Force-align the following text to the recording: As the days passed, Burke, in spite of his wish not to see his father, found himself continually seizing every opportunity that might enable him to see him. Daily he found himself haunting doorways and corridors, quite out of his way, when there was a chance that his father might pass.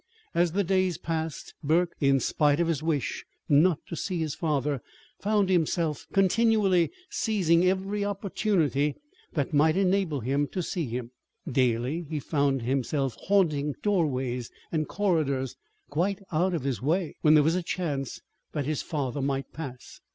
As 0.33 0.53
the 0.53 0.63
days 0.63 0.97
passed, 0.97 1.53
Burke, 1.63 1.93
in 1.99 2.19
spite 2.19 2.59
of 2.59 2.67
his 2.67 2.81
wish 2.81 3.23
not 3.47 3.77
to 3.85 3.95
see 3.95 4.17
his 4.17 4.33
father, 4.33 4.81
found 5.19 5.47
himself 5.47 6.07
continually 6.11 6.89
seizing 7.11 7.65
every 7.69 8.03
opportunity 8.03 8.95
that 9.33 9.53
might 9.53 9.77
enable 9.77 10.21
him 10.21 10.47
to 10.53 10.63
see 10.63 10.87
him. 10.87 11.11
Daily 11.47 12.07
he 12.09 12.19
found 12.19 12.63
himself 12.63 13.15
haunting 13.27 13.75
doorways 13.83 14.49
and 14.71 14.87
corridors, 14.87 15.55
quite 15.91 16.23
out 16.31 16.55
of 16.55 16.63
his 16.63 16.81
way, 16.81 17.15
when 17.21 17.35
there 17.35 17.43
was 17.43 17.53
a 17.53 17.61
chance 17.61 18.21
that 18.53 18.65
his 18.65 18.81
father 18.81 19.21
might 19.21 19.53
pass. 19.53 19.99